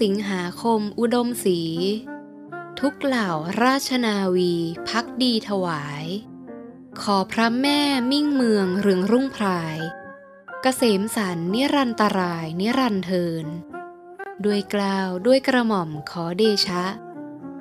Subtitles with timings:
[0.00, 1.60] สิงหาคมอุดมศรี
[2.80, 3.30] ทุกเหล่า
[3.62, 4.54] ราชนาวี
[4.88, 6.04] พักดีถวาย
[7.02, 9.78] ขอพระแม่มิ่งเมืองเรืองรุ่งพราย
[10.62, 13.46] กเกษมสันนิรันตรายนิรันเทิน
[14.44, 16.84] ด้วยกล่าวด้วยกระหม่อมขอเดชะ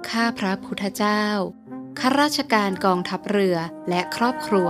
[0.10, 1.26] ข้าพระพุทธเจ้า
[2.00, 3.58] ข้าราชการกองทัพเรือ
[3.90, 4.70] และครอบครัว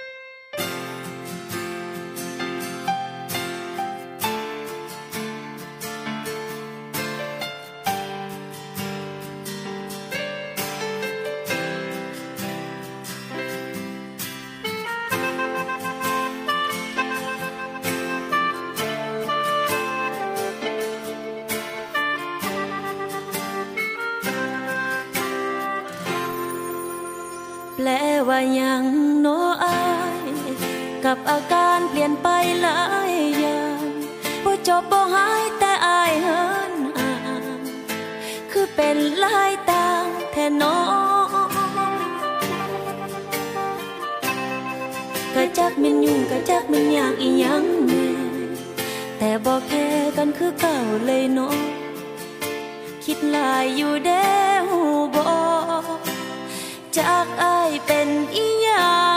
[28.59, 28.83] ยัง
[29.21, 29.27] โน
[29.63, 29.81] อา
[30.19, 30.29] ย
[31.05, 32.27] กับอาการเปลี่ยนไป
[32.61, 33.81] หลายอย่าง
[34.43, 37.43] บ่จบบ่หายแต่อายเฮินอ่าง
[38.51, 40.79] คือเป็นหลายต่างแท่นอ
[45.35, 48.07] กะจักมันยุ่งกะจักมันยากอีหยังแน่
[49.17, 49.85] แต่บ่แพ้
[50.17, 51.57] กันคือเก่าเลยนาะ
[53.03, 54.40] คิดหลายอยู่เด้
[56.97, 59.10] จากอายเป็นอีหยัง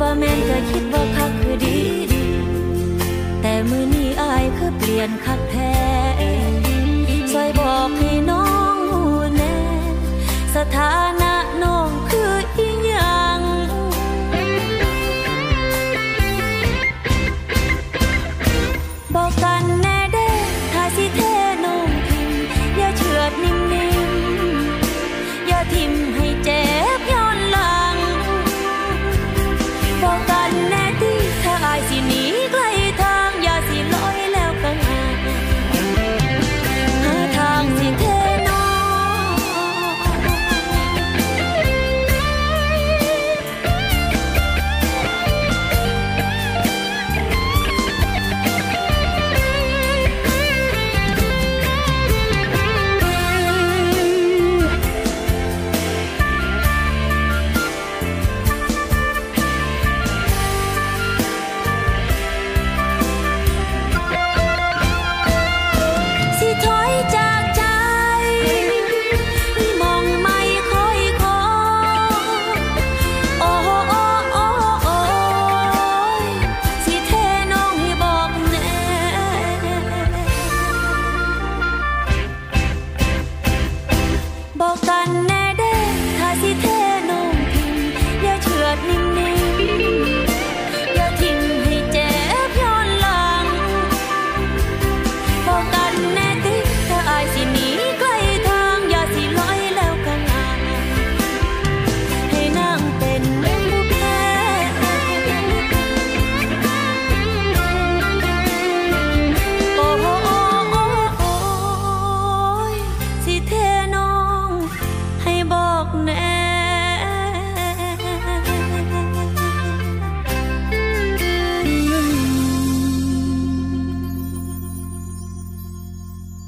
[0.00, 1.78] ว่าแม่นก็คิดว่าคักคือดี
[2.12, 2.24] ดี
[3.40, 5.74] แต่มือนี้อายคือเปลี่ยนคักแท้
[7.32, 9.02] ซอยบอกให้น้องหู
[9.36, 9.56] แน่
[10.54, 11.23] สถานะ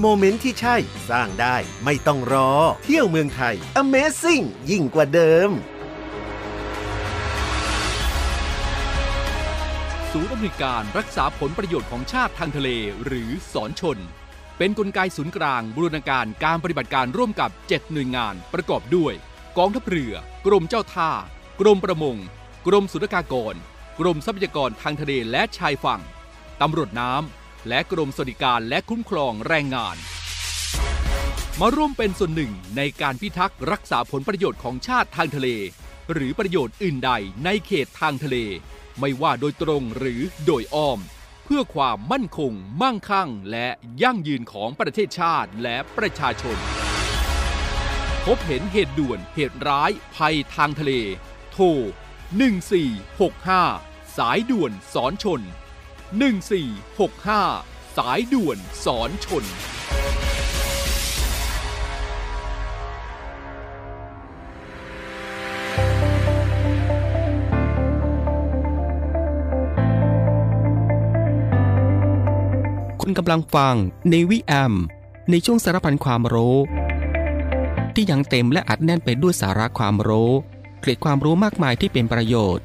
[0.00, 0.76] moment ที่ใช่
[1.10, 2.50] สร้างได้ไม่ต้องรอ
[2.84, 5.50] เที่ยวเมืองไทย Amazing ยิ่งกว่าเดิม
[10.12, 12.68] ศูนย์อำนวยการรักษาผลประโยชน์ของชาติทางทะเล
[13.04, 13.98] หรือสอนชน
[14.58, 19.14] เป็นนกลไกศูนย์กลางบูรณาการการปฏิบัติการร่วมกับ 7 หน่วยงานประกอบด้วย
[19.58, 20.14] กองทัพเรือ
[20.46, 21.10] กรมเจ้าท่า
[21.60, 22.16] กรมประมง
[22.66, 23.54] กรมสุรากากร
[24.00, 26.00] กรมทรัพยากรทางทะเลและชายฝั่ง
[26.60, 29.96] ตำรวจน้ำ และกรมสวัสดิการและคุ้มครองแรงงาน
[31.60, 35.48] มาร่วมเป็นส่วนหนึ่งในการพิทักษ์รักษาผลประโยชน์ของชาติทางทะเล
[36.12, 37.10] หรือประโยชน์อื่นใด
[37.44, 38.36] ในเขตทางทะเล
[39.00, 40.98] ไม่ว่าโดยตรงหรือโดยอ้อม
[41.44, 42.52] เพื่อความมั่นคง
[42.82, 43.68] มั่งคั่ง และ
[44.02, 46.56] ยั่งยืนของประเทศชาติและประชาชน
[48.26, 50.92] พบเห็นเหตุด่วนเหตุร้ายภัยทางทะเล
[51.52, 51.64] โทร
[53.30, 55.40] 1465 สายด่วนสอนชน
[56.10, 59.44] 1465 สายด่วนสอนชน
[73.00, 73.74] คุณกำลังฟัง
[74.10, 74.74] ในวิแอม
[75.30, 76.56] ในช่วงสารพันความรู้
[77.94, 80.32] ที่ยังเต็มและอัดแน่นไปด้วยสาระความรู้
[80.80, 82.64] เกร็ดความรู้มากมายที่เป็นประโยชน์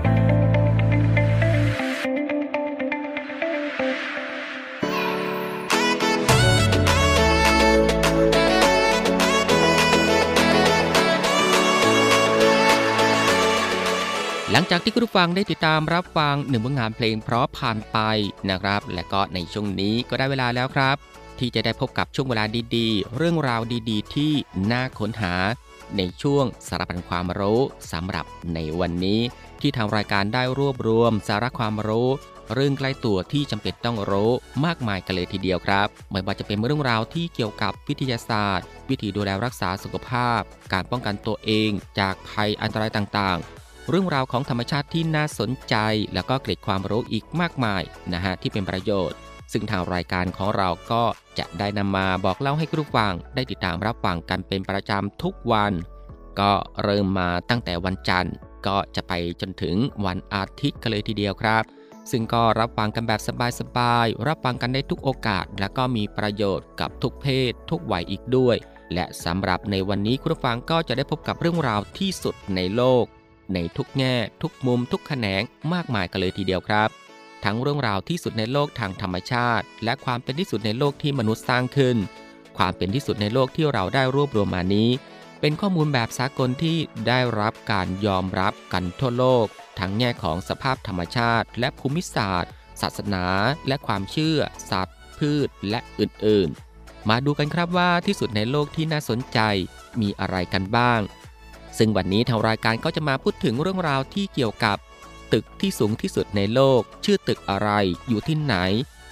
[14.53, 17.97] หลังจากที่คุณผู้ฟังได้ติดตามรับฟังหนึ่งผลงานเพลงเพราะผ่านไป
[18.49, 20.95] นะครับ และก็ในช่วงนี้ก็ได้เวลาแล้วครับ
[21.39, 22.43] ที่จะได้พบกับช่วงเวลา
[22.75, 24.31] ดีๆ เรื่องราวดีๆ ที่
[24.71, 25.33] น่าค้นหา
[25.97, 29.21] ในช่วงสารพันความรู้สำหรับในวันนี้
[29.61, 32.09] ที่ทางรายการได้รวบรวมสาระความรู้
[32.53, 34.31] เรื่องใกล้ตัวที่จำเป็นต้องรู้
[34.65, 40.41] มากมายกันเลยทีเดียวครับไม่ว่าจะเป็นเรื่องราวที่เกี่ยวกับวิทยาศาสตร์ วิธีดูแลรักษาสุขภาพ
[40.73, 45.75] การป้องกันตัวเอง จากภัยอันตรายต่างๆ เรื่องราวของธรรมชาติที่น่าสนใจ
[46.13, 47.83] แล้วก็เกร็ดความรู้อีกมากมาย
[48.13, 49.17] นะฮะที่เป็นประโยชน์
[49.51, 51.03] ซึ่งทางรายการของเราก็
[51.39, 55.73] จะได้นำมาบอกเล่าให้คุณผู้ฟัง ได้ติดตามรับฟังกันเป็นประจำทุกวัน
[56.39, 56.51] ก็
[56.83, 58.35] เริ่มมาตั้งแต่วันจันทร์
[58.67, 61.63] ก็จะไปจนถึงวันอาทิตย์กันเลยทีเดียวครับ
[62.11, 63.21] ซึ่งก็รับฟังกันแบบ
[63.59, 68.57] สบายๆรับฟังกันได้ทุกโอกาส และก็มีประโยชน์กับทุกเพศ ทุกวัยอีกด้วย
[68.93, 73.05] และสำหรับในวันนี้คุณผู้ฟังก็จะได้พบกับเรื่องราวที่สุดในโลก
[73.53, 75.41] ในทุกแง่ ทุกมุมทุกแขนง
[75.73, 76.89] มากมายกันเลยทีเดียวครับ
[77.43, 81.97] ทั้งเรื่องราวที่สุดในโลกทางธรรมชาติ และความเป็นที่สุดในโลกที่มนุษย์สร้างขึ้น
[82.57, 84.89] ความเป็นที่สุดในโลกที่เราได้รวบรวมมานี้
[85.41, 89.45] เป็นข้อมูลแบบสากลที่ได้รับการยอมรับกันทั่วโลก
[89.79, 93.25] ทั้งแง่ของสภาพธรรมชาติ และภูมิศาสตร์ ศาสนา
[93.67, 94.39] และความเชื่อ
[94.71, 99.39] สัตว์ พืช และอื่นๆ มาดูกันครับว่าที่สุดในโลกที่น่าสนใจ
[100.01, 100.99] มีอะไรกันบ้าง
[101.77, 104.77] ซึ่งวันนี้ทางรายการก็จะมาพูดถึงเรื่องราวที่เกี่ยวกับ
[105.33, 107.69] ตึกที่สูงที่สุดในโลก ชื่อตึกอะไร
[108.07, 108.55] อยู่ที่ไหน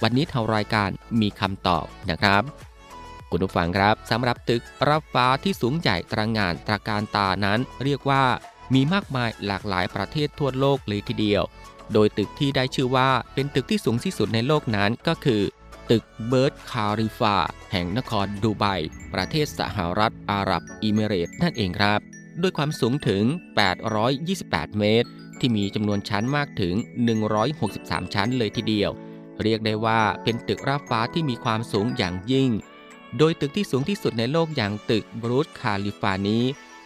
[0.02, 0.90] วันนี้ทางรายการ
[1.20, 2.42] มีคำตอบนะครับ
[3.30, 8.24] คุณผู้ฟังครับสำหรับตึกรับฟ้าที่สูงใหญ่ตระหง่านตระการตานั้น เรียกว่า
[8.74, 11.42] มีมากมายหลากหลายประเทศทั่วโลกเลยทีเดียว
[11.92, 15.42] โดยตึกที่ได้ชื่อว่าเป็นตึกที่สูงที่สุดในโลกนั้นก็คือ
[15.90, 17.36] ตึกเบิร์จคาลิฟา
[17.72, 18.64] แห่งนครดูไบ
[19.14, 22.00] ประเทศสหรัฐอาหรับเอมิเรตส์นั่นเองครับ
[22.42, 23.24] ด้วยความสูงถึง
[24.00, 25.08] 828 เมตร
[25.38, 26.74] ที่มีจำนวนชั้นมากถึง
[27.44, 28.90] 163 ชั้นเลยทีเดียว
[29.42, 32.50] เรียกได้ว่าเป็นตึกระฟ้าที่มีความสูงอย่างยิ่ง
[33.18, 36.44] โดยตึกที่สูงที่สุดในโลกอย่างตึกบุรจญ์คาลิฟานี้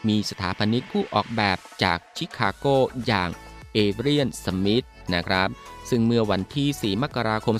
[0.08, 2.66] มีสถาปนิกผู้ออกแบบจากชิคาโก
[3.06, 3.30] อย่าง
[3.72, 5.48] เอเดรียนสมิธนะครับ
[5.90, 7.56] ซึ่งเมื่อวันที่ 4 มกราคม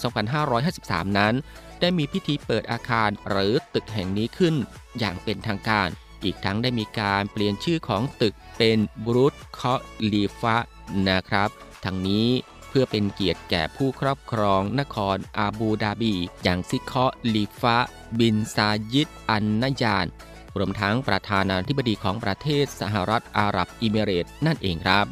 [0.57, 1.35] 2553 นั้น
[1.81, 4.55] ได้มีพิธีเปิดอาคารหรือตึกแห่งนี้ขึ้น
[4.99, 5.89] อย่างเป็นทางการ
[6.25, 9.75] อีกทั้งได้มีการเปลี่ยนชื่อของตึกเป็นบุรจญ์คอ
[10.13, 10.57] ลีฟา
[11.09, 11.49] นะครับ
[11.85, 12.29] ทั้งนี้
[12.69, 17.77] เพื่อเป็นเกียรติแก่ผู้ครอบครองนครอาบูดาบี อย่างชีคคอลีฟา
[18.19, 20.07] บินซายิดอันนายาน
[20.59, 25.07] รวมทั้งประธานาธิบดีของประเทศสหรัฐอาหรับอิมิเรตส์นั่นเองครับ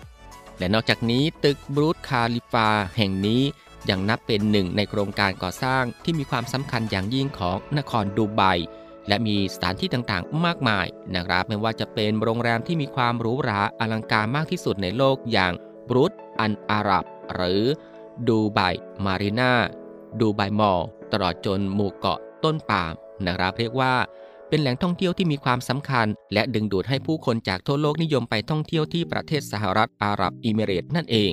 [0.59, 3.42] และนอกจากนี้ตึกบรูซคาลิฟาแห่งนี้
[3.90, 8.42] ยังนับเป็นหนึ่งในโครงการก่อสร้างที่มีความสำคัญอย่างยิ่งของนครดูไบ
[9.09, 15.52] และมีสถานที่ต่างๆ มากมายนะครับไม่ว่าจะเป็นโรงแรมที่มีความหรูหราอลังการมากที่สุดในโลกอย่าง
[15.88, 17.04] บรูซอันอารับ
[17.35, 17.62] หรือ
[18.28, 18.61] ดูไบ
[19.04, 19.52] มารีนา
[20.21, 20.82] ดูไบมอลล์
[21.12, 22.94] ตลอดจนหมู่เกาะต้นปาล์ม
[23.26, 23.94] นะครับเรียกว่า
[24.49, 31.32] เป็นแหล่งท่องเที่ยวที่มีความสำคัญ และดึงดูดให้ผู้คนจากทั่วโลกนิยมไปท่องเที่ยวที่ประเทศสหรัฐอาหรับเอมิเรตส์นั่นเอง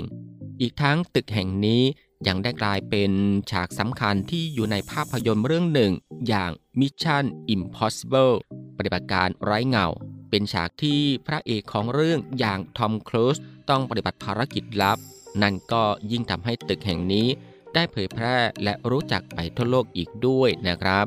[0.61, 1.83] อีกทั้งตึกแห่งนี้
[2.27, 3.11] ยังได้กลายเป็น
[3.51, 5.91] ฉากสำคัญที่อยู่ในภาพยนตร์เรื่องหนึ่ง
[6.27, 8.33] อย่าง Mission Impossible
[8.77, 9.87] ปฏิบัติการไร้เงา
[10.29, 13.37] เป็นฉากที่พระเอกของเรื่องอย่างทอมครูซ
[13.69, 14.97] ต้องปฏิบัติภารกิจลับ
[15.41, 17.27] นั่นก็ยิ่งทำให้ตึกแห่งนี้
[17.73, 21.05] ได้เผยแพร่และรู้จักไปทั่วโลกอีกด้วยนะครับ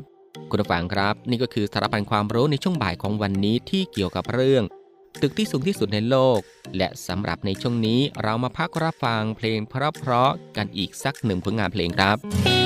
[0.49, 4.63] คุณผู้ฟังครับ นี่ก็คือสารพันความรู้ในช่วงบ่ายของวันนี้ที่เกี่ยวกับเรื่อง
[5.21, 6.39] ตึกที่สูงที่สุดในโลก
[6.77, 12.62] และสำหรับในช่วงนี้เรามาพักรับฟังเพลงเพราะๆกันอีกสักหนึ่งผลงานเพลงครับ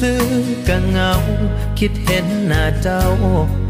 [0.00, 1.12] ซื่อๆก็เหงา
[1.78, 3.02] คิดเห็นหน้าเจ้า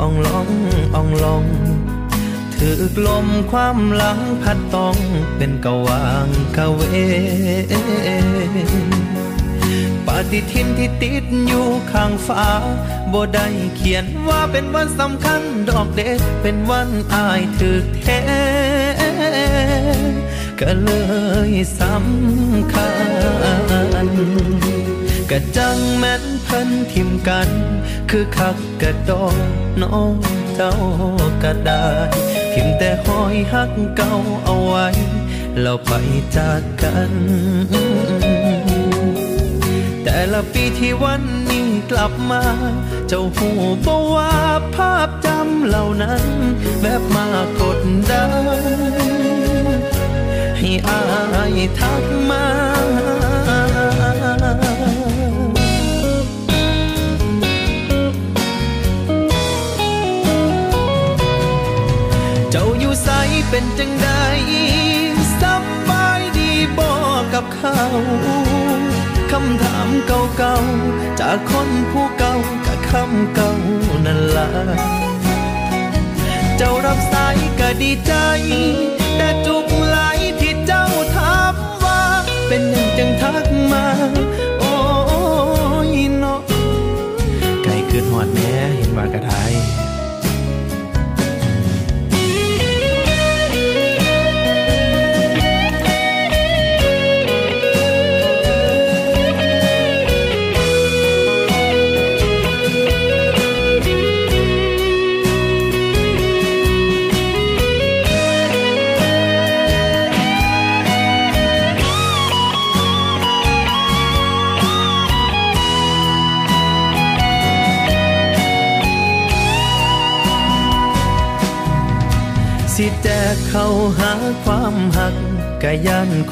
[0.00, 0.48] อ่องลอง
[0.94, 1.44] อ่องลอง
[2.54, 4.96] ถือกลมความหลังพัดต้อง
[5.36, 6.80] เป็นกวางกะเว
[10.06, 12.46] ปฏิทินที่ติดอยู่ข้างฟ้า
[13.12, 13.46] บ่ได้
[13.76, 18.20] เขียนว่าเป็นวันสำคัญดอกเด็ดเป็นวันอายถือแท้
[20.60, 20.90] ก็เล
[21.48, 22.88] ยสำคั
[24.04, 24.77] ญ
[25.30, 27.48] กะจังแม่นเพิ่นทิมกัน
[28.10, 29.36] คือคักกะดอก
[29.82, 30.14] น้อง
[30.54, 30.72] เจ้า
[31.42, 31.86] กะได้
[32.52, 34.86] ทิมแต่หอยหักเก่าเอาไว้
[35.60, 35.92] เราไป
[36.36, 37.12] จากกัน
[40.04, 42.42] แต่ละปีที่วันนี้กลับมา
[43.08, 43.50] เจ้าหู
[43.86, 44.32] บว่า
[44.74, 46.24] ภาพจำเหล่านั้น
[46.82, 47.26] แบบมา
[47.60, 47.80] กด
[48.10, 48.32] ดัน
[50.58, 51.00] ให้อา
[51.56, 52.44] ยทักมา
[63.02, 63.08] ใส
[63.50, 64.08] เป็นจังใด
[65.40, 65.42] ส
[65.88, 66.90] บายดีบ่
[67.34, 67.80] กับเขา
[69.32, 72.34] คำถามเก่าๆ จากคนผู้เก่า
[72.66, 73.52] กับคำเก่า
[74.06, 74.48] นั่นละ
[76.56, 78.14] เจ้ารับสายก็ดีใจ
[79.16, 79.98] แต่จุกไหล
[80.40, 80.86] ที่เจ้า
[81.16, 82.02] ถามว่า
[82.48, 83.86] เป็นยังจังทักมา
[84.60, 84.72] โอ้
[85.88, 86.40] ยเนาะ
[87.62, 89.54] ไก่คืนหอดแม่เห็นว่ากระไทย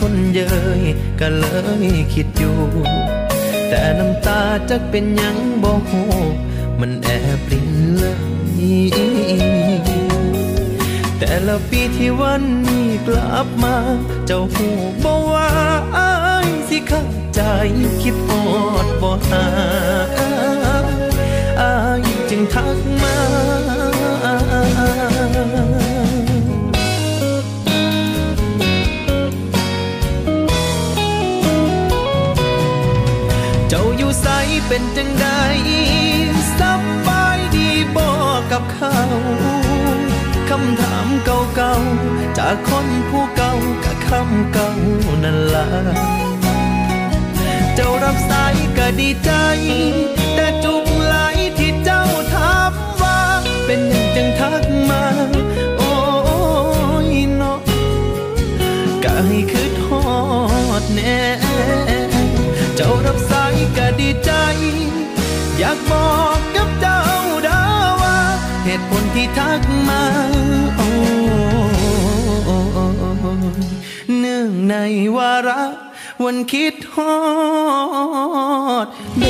[0.08, 0.40] คนเย
[0.80, 0.82] ย
[1.20, 1.46] ก็เล
[1.84, 2.56] ยคิดอยู่
[3.68, 6.08] แต่น้ำตาจักเป็นยังบ่ฮู้
[6.80, 8.14] มันแอบปรินเลย
[11.18, 13.76] แต่ละปีที่วันนี้กลับมา
[14.26, 14.68] เจ้าหู
[15.04, 15.50] บ่ว่า
[15.96, 16.12] อา
[16.46, 17.40] ยสิเข้าใจ
[18.02, 18.32] คิดอ
[18.84, 19.44] ดบ่หา
[21.60, 23.16] อายจึงทักมา
[41.24, 43.52] เก่าๆ จากคนผู้เก่า
[43.84, 44.70] กับคำเก่า
[45.24, 45.66] นั่นละ
[47.74, 49.30] เจ้ารับสายก็ดีใจ
[50.34, 51.14] แต่จุกไหล
[51.58, 52.02] ที่เจ้า
[52.32, 53.20] ถามว่า
[53.66, 55.04] เป็นหยังจังทักมา
[55.78, 55.92] โอ้
[57.08, 57.58] ยเนาะ
[59.04, 60.04] ก็ให้คืดฮอ
[60.82, 61.20] ดแน่
[62.76, 64.30] เจ้ารับสายก็ดีใจ
[65.58, 67.02] อยากบอกกับเจ้า
[67.46, 67.62] ดา
[68.02, 68.18] ว่า
[68.64, 70.02] เหตุผลที่ทักมา
[74.46, 74.76] อ้เนื่องใน
[75.16, 75.62] วาระ
[76.22, 77.14] วันคิดฮอ
[78.84, 78.86] ด
[79.18, 79.24] เด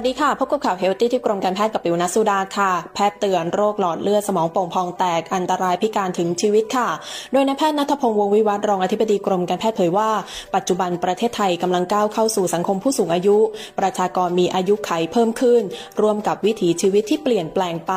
[0.00, 6.88] สวัสดีค่ะ พบกับข่าว healthy ที่กรมการแพทย์กับปิวนัสุดาค่ะ แพทย์เตือนโรคหลอดเลือดสมองโป่งพองแตกอันตรายพิการถึงชีวิตค่ะ
[7.32, 10.10] โดยนายแพทย์ณัฐพงศ์วงศ์วิวัฒน์รองอธิบดีกรมการแพทย์เผยว่า
[10.54, 13.36] ปัจจุบันประเทศไทยกำลังก้าวเข้าสู่สังคมผู้สูงอายุ
[13.78, 15.62] ประชากรมีอายุขัยเพิ่มขึ้น
[16.00, 17.94] ร่วมกับวิถีชีวิตที่เปลี่ยนแปลงไป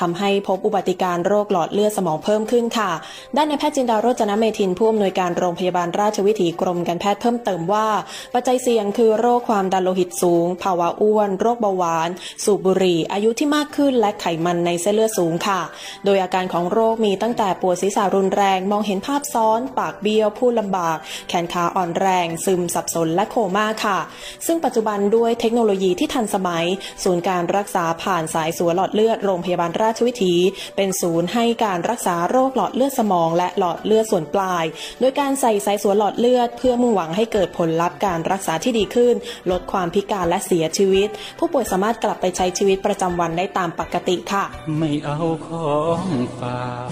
[0.00, 2.90] ทำให้พบอุบัติการณ์โรคหลอดเลือดสมองเพิ่มขึ้นค่ะ
[3.36, 7.86] ด้านนายแพทย์จินดาโรจนเมธินทร์ผู้อำนวยการโรงพยาบาลราชวิถีกรมการแพทย์เพิ่มเติมว่า
[8.34, 12.08] ปัจจัยเสี่ยงคือโรคความดันโลหิตสูง ภาวะอ้วนโรคเบาหวาน
[12.44, 15.60] สูบบุหรี่ อายุที่มากขึ้นและไขมันในเส้นเลือดสูงค่ะ
[16.04, 20.96] โดยอาการของโรคมีตั้งแต่ปวดศีรษะรุนแรง มองเห็นภาพซ้อน ปากเบี้ยว พูดลำบาก
[21.28, 23.98] แขนขาอ่อนแรง ซึมสับสนและโคม่าค่ะ
[24.46, 26.66] ซึ่งปัจจุบันด้วยเทคโนโลยีที่ทันสมัย
[27.04, 30.34] ศูนย์การรักษาผ่านสายสัวหลอดเลือดโรงพยาบาลราชวิถี
[30.76, 34.64] เป็นศูนย์ให้การรักษาโรคหลอดเลือดสมองและหลอดเลือดส่วนปลาย
[35.00, 39.14] โดยการใส่สายสัวหลอดเลือด เพื่อมุ่งหวังให้เกิดผลลัพธ์การรักษาที่ดีขึ้น
[39.50, 44.44] ลดความพิการและเสียชีวิตผู้ป่วยสามารถกลับไปใช้ชีวิตประจำวันได้ตามปกติค่ะ
[44.78, 46.02] ไม่เอาของ
[46.38, 46.90] ฝาก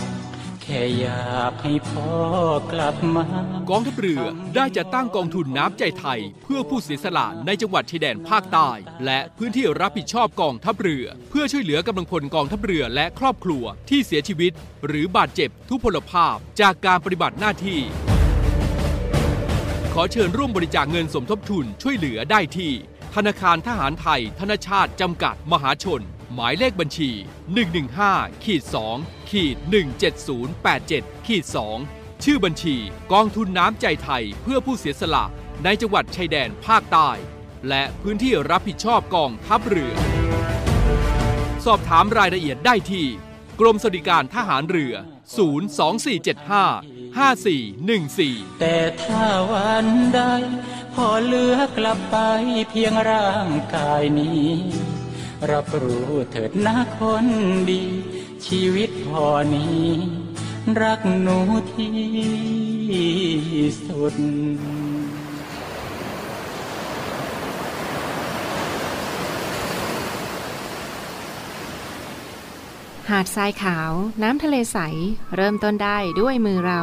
[0.66, 2.10] แแค่อยากให้พ่อ
[2.72, 3.24] กลับมา
[3.70, 4.22] กองทัพเรือ
[4.54, 8.70] ได้จะตั้งกองทุนน้ำใจไทย เพื่อผู้เสียสละในจังหวัดชายแดนภาคใต้
[9.04, 14.52] และพื้นที่รับผิดชอบกองทัพเรือ เพื่อช่วยเหลือกำลังพลกองทัพเรือและครอบครัวที่เสียชีวิต
[14.86, 17.80] หรือบาดเจ็บทุพพลภาพจากการปฏิบัติหน้าที่
[19.94, 22.72] ขอเชิญร่วมบริจาคเงินสมทบทุนช่วยเหลือได้ที่
[23.20, 26.02] ธนาคารทหารไทย ธนชาติ จำกัด มหาชน
[26.34, 27.10] หมายเลขบัญชี
[27.82, 28.62] 115ขีด
[28.96, 29.56] 2ขีด
[30.42, 31.44] 17087ขีด
[31.84, 32.76] 2ชื่อบัญชี
[33.12, 35.24] กองทุนน้ำใจไทยเพื่อผู้เสียสละ
[35.64, 37.10] ในจังหวัดชายแดนภาคใต้
[37.68, 39.92] และพื้นที่รับผิดชอบกองทัพเรือ
[41.64, 43.06] สอบถามรายละเอียดได้ที่
[43.60, 44.94] กรมสวัสดิการทหารเรือ
[46.16, 50.20] 02475 5414 แต่ถ้าวันใด
[51.00, 52.16] พอเหลือกลับไป
[52.70, 54.46] เพียงร่างกายนี้
[55.50, 57.26] รับรู้เถิดนะคน
[57.70, 57.84] ดี
[58.46, 59.86] ชีวิตพอนี้
[60.82, 61.38] รักหนู
[61.72, 61.96] ที่
[63.86, 64.14] สุด
[73.10, 73.90] หาดทรายขาว
[74.22, 74.78] น้ำทะเลใส
[75.36, 76.82] เริ่มต้นได้ด้วยมือเรา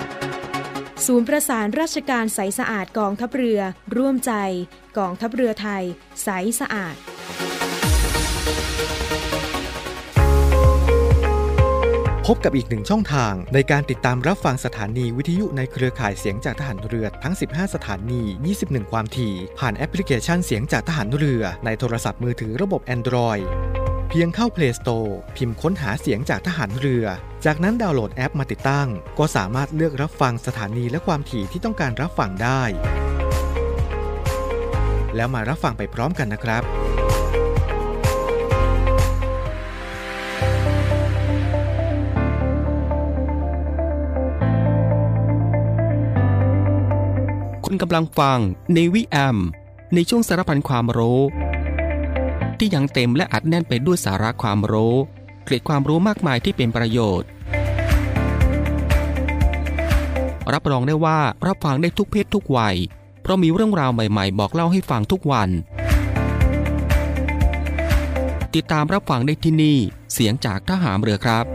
[1.07, 3.59] ศูนย์ประสานราชการใสสะอาดกองทัพเรือ
[3.97, 4.33] ร่วมใจ
[4.97, 5.83] กองทัพเรือไทย
[6.23, 6.95] ใสสะอาด
[12.25, 18.21] พบกับอีกหนึ่งช่องทางในการติดตามรับฟังสถานีวิทยุในเครือข่ายเสียงจากทหารเรือทั้ง 15 สถานี
[18.57, 23.45] 21 ความถี่ ผ่านแอปพลิเคชันเสียงจากทหารเรือในโทรศัพท์มือถือระบบ Android
[24.13, 27.05] เพียงเข้า Play Store พิมพ์ค้นหาเสียงจากทหารเรือ
[27.45, 28.87] จากนั้นดาวน์โหลดแอปมาติดตั้ง
[29.19, 32.61] ก็สามารถเลือกรับฟังสถานีและความถี่ที่ต้องการรับฟังได้
[35.15, 36.63] แล้วมารับฟังไปพร้อมกันนะครับ
[47.65, 48.39] คุณกำลังฟัง
[48.73, 49.37] ในวิแอม
[49.95, 51.21] ในช่วงสารพันความรู้
[52.63, 54.95] ที่ยังเต็มและอัดแน่นไปด้วยสาระความรู้
[55.45, 57.27] เกร็ดความรู้มากมายที่เป็นประโยชน์
[60.53, 62.75] รับรองได้ว่ารับฟังได้ทุกเพศทุกวัย
[63.21, 65.49] เพราะมีเรื่องราวใหม่ๆ บอกเล่าให้ฟังทุกวัน
[68.55, 69.77] ติดตามรับฟังได้ที่นี่
[70.13, 71.45] เสียงจากทหารเรือครับ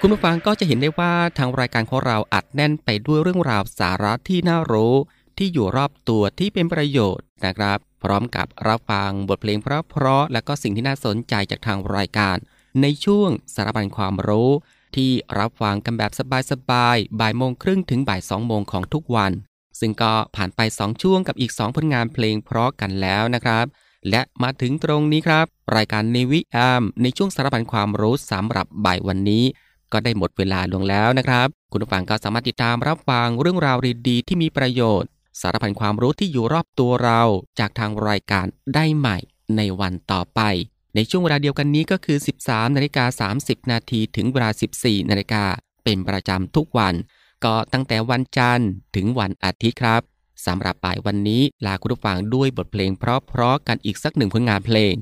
[0.00, 4.94] คุณผู้ฟังก็จะเห็นได้ว่าทางรายการของเราอัดแน่นไปด้วยเรื่องราวสาระที่น่ารู้
[5.42, 12.36] ที่อยู่รอบตัวที่เป็นประโยชน์นะครับ พร้อมกับรับฟังบทเพลงเพราะๆและก็สิ่งที่น่าสนใจจากทางรายการ
[12.82, 14.50] ในช่วงสารบัญความรู้
[14.96, 16.12] ที่รับฟังกันแบบ
[16.50, 19.32] สบายๆบ่ายโมงครึ่งถึงบ่ายสองโมงของทุกวัน
[19.80, 23.66] ซึ่งก็ผ่านไป 2 ช่วงกับอีก 2 ผลงานเพลงเพราะกันแล้วนะครับ
[24.10, 29.44] และมาถึงตรงนี้ครับ รายการในวิแอมในช่วงสารบัญความรู้สำหรับบ่ายวันนี้
[29.92, 37.22] ก็ได้หมดเวลาลงแล้วนะครับ คุณผู้ฟังก็สามารถติดตามรับฟังเรื่องราวดีๆที่มีประโยชน์ สารพันความรู้ที่อยู่รอบตัวเรา
[37.58, 39.18] จากทางรายการได้ใหม่
[39.56, 40.40] ในวันต่อไป
[40.94, 44.50] ในช่วงเวลาเดียวกันนี้ก็คือ 13นาฬิกา30 นาทีถึงเวลา
[44.80, 45.44] 14นาฬิกา
[45.84, 46.94] เป็นประจำทุกวัน
[47.44, 50.02] ก็ตั้งแต่วันจันทร์ถึงวันอาทิตย์ครับ
[50.46, 54.94] สำหรับป่ายวันนี้ลาคุณผู้ฟังด้วยบทเพลงเพราะๆกันอีกสักหนึ่งผลงานเพลง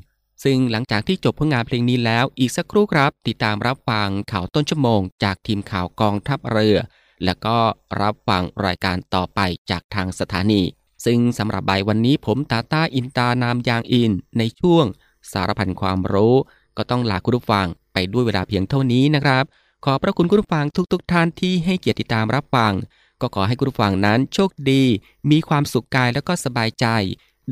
[0.45, 6.79] ซึ่งหลังจากที่จบผลงานเพลงนี้แล้วอีกสักครู่ครับ ติดตามรับฟังข่าวต้นชั่วโมง จากทีมข่าวกองทัพเรือ
[7.25, 7.57] แล้วก็
[8.01, 10.63] รับฟังรายการต่อไปจากทางสถานี
[11.05, 14.85] ซึ่งสำหรับใบวันนี้ผมตาตาอินตานามยางอิน ในช่วง
[15.33, 16.35] สารพันความรู้
[16.77, 19.45] ก็ต้องลาคุณผู้ฟังไปด้วยเวลาเพียงเท่านี้นะครับ
[19.85, 22.73] ขอพระคุณคุณผู้ฟังทุกๆทท่านที่ให้เกียรติติดตามรับฟัง
[23.21, 24.83] ก็ขอให้คุณผู้ฟังนั้นโชคดี
[25.31, 26.87] มีความสุขกายแล้วก็สบายใจ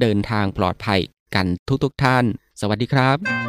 [0.00, 1.00] เดินทางปลอดภัย
[1.34, 1.46] กัน
[1.84, 2.24] ทุกๆทท่าน
[2.60, 3.45] สวัสดีครับ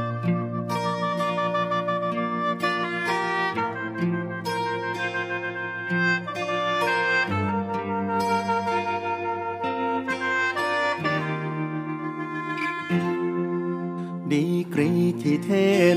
[14.34, 15.50] ดีกรีที่เท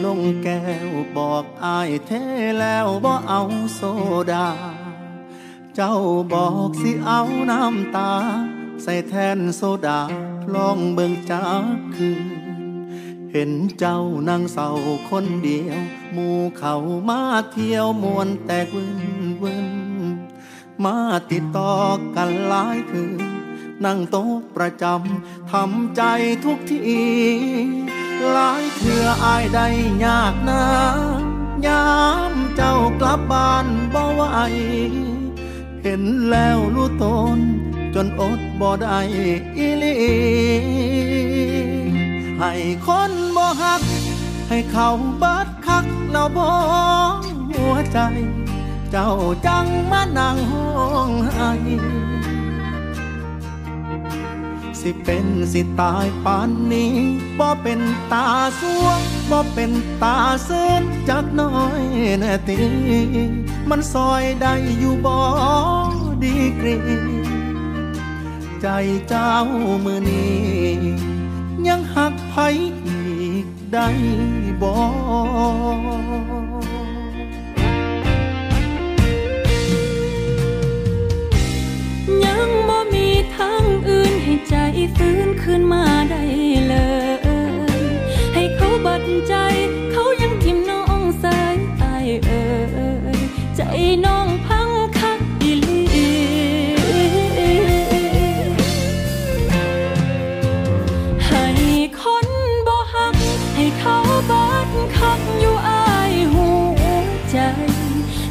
[0.05, 2.12] ลงแก้ว บอกอายเท
[2.61, 3.43] แล้วบ่เอา
[3.75, 3.81] โซ
[4.33, 4.49] ดา
[5.75, 5.97] เจ้า
[6.33, 8.12] บอกสิเอาน้ำตา
[8.83, 10.01] ใส่แทนโซดา
[10.55, 11.64] ลองเบิ่งจาก
[11.95, 12.23] คืน
[13.33, 14.71] เห็นเจ้านั่งเศร้า
[15.11, 15.81] คนเดียว
[16.12, 16.75] หมู่เขา
[17.09, 17.21] มา
[17.53, 19.03] เที่ยวมวนแตกวิน
[19.43, 19.69] วิน
[20.85, 20.97] มา
[21.31, 21.75] ติดต่อ
[22.16, 23.23] กันหลายคืน
[23.85, 26.03] นั่งโต๊ะประจำทำใจ
[26.45, 26.81] ทุกที
[28.33, 29.66] หลายเถื่ออายได้
[30.04, 30.64] ยากนะ
[31.66, 31.90] ยา
[32.30, 34.22] มเจ้ากลับบ้านบ่ไหว
[35.83, 37.04] เห็นแล้วรู้ต
[37.37, 37.38] น
[37.94, 39.00] จนอดบ่ได้
[39.56, 39.96] อีลี
[42.40, 42.52] ให้
[42.87, 43.83] คนบ่ฮัก
[44.48, 44.88] ให้เขา
[45.22, 46.48] บัดคักแล้วบ่
[47.50, 47.98] หัวใจ
[48.90, 49.11] เจ้า
[49.46, 50.68] จังมานั่งห้อ
[51.09, 51.50] งไห้
[54.81, 56.95] สิเป็นสิตายปานนี้
[57.38, 57.81] บ่เป็น
[58.12, 58.27] ตา
[58.61, 61.83] สวงบ่เป็นตาเส้นจักน้อย
[62.21, 62.59] แน่ตี
[63.69, 65.16] มันซอยได้อยู่บ่
[66.23, 66.79] ดีกรี
[68.61, 68.66] ใจ
[69.09, 69.33] เจ้า
[69.85, 71.11] มือนี้
[71.66, 72.35] ยังหักไผ
[72.87, 73.01] อี
[73.45, 73.88] กได้
[74.62, 74.75] บ่
[82.25, 82.69] ยังบ
[83.40, 84.55] ทางอื่นให้ใจ
[84.96, 86.22] ฟื้นขึ้นมาได้
[86.66, 86.74] เล
[87.79, 87.83] ย
[88.35, 89.35] ให้เขาบัดใจ
[89.90, 92.44] เขายังทิมน้องสายตายเอ่
[93.16, 93.18] ย
[93.57, 93.62] ใจ
[94.05, 95.83] น้องพังคักอีลี
[101.26, 101.44] ให้
[102.00, 102.29] คน
[102.66, 103.14] บ่หัก
[103.55, 103.96] ให้เขา
[104.31, 106.48] บัดคักอยู่อายหั
[106.81, 106.83] ว
[107.31, 107.37] ใจ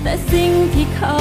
[0.04, 1.18] แต่สิ่งที่เขา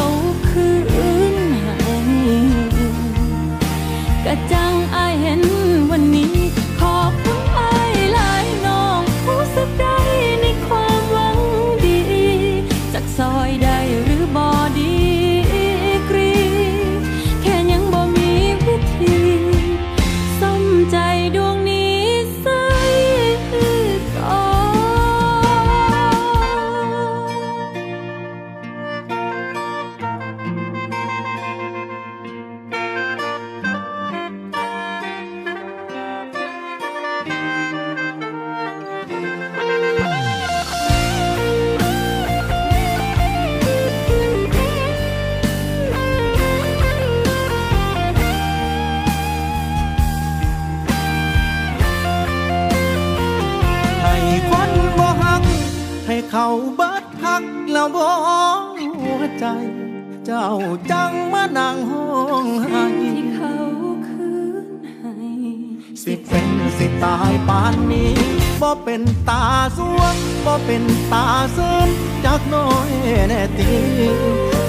[66.08, 68.12] สิเป็นสิตายปานนี้
[68.60, 69.42] บ่เป็นตา
[69.76, 71.88] สวงบ่เป็นตาเสริม
[72.24, 72.90] จากน้อย
[73.28, 73.72] แน่ตี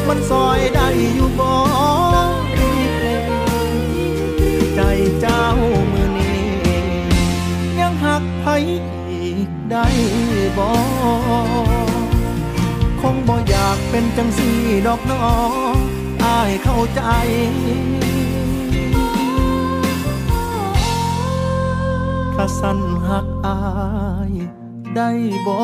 [0.08, 1.52] มันซอยได้อยู่บ่
[2.58, 2.72] ดี
[4.76, 4.80] ใจ
[5.20, 5.44] เจ้า
[5.92, 6.42] มือนี้
[7.80, 8.46] ยังหักไผ
[9.12, 9.88] อีกได้
[10.58, 10.70] บ่
[13.02, 14.50] คงบ่อยากเป็นจังสี
[14.88, 15.24] ดอกน้อ
[16.24, 17.02] อายเข้าใจ
[22.42, 23.58] ถ้าสั้นหักอา
[24.32, 24.34] ย
[24.96, 25.10] ได้
[25.46, 25.58] บ่